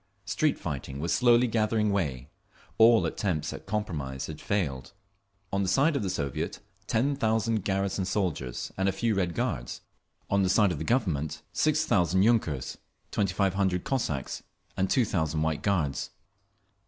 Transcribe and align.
Street 0.25 0.57
fighting 0.57 0.99
was 0.99 1.13
slowly 1.13 1.45
gathering 1.45 1.91
way; 1.91 2.27
all 2.79 3.05
attempts 3.05 3.53
at 3.53 3.67
compromise 3.67 4.25
had 4.25 4.41
failed…. 4.41 4.93
On 5.53 5.61
the 5.61 5.69
side 5.69 5.95
of 5.95 6.01
the 6.01 6.09
Soviet, 6.09 6.57
ten 6.87 7.15
thousand 7.15 7.63
garrison 7.63 8.05
soldiers 8.05 8.71
and 8.77 8.89
a 8.89 8.93
few 8.93 9.13
Red 9.13 9.35
Guards; 9.35 9.81
on 10.27 10.41
the 10.41 10.49
side 10.49 10.71
of 10.71 10.79
the 10.79 10.83
Government, 10.83 11.43
six 11.53 11.85
thousand 11.85 12.23
yunkers, 12.23 12.77
twenty 13.11 13.35
five 13.35 13.53
hundred 13.53 13.83
Cossacks 13.83 14.41
and 14.75 14.89
two 14.89 15.05
thousand 15.05 15.43
White 15.43 15.61
Guards. 15.61 16.09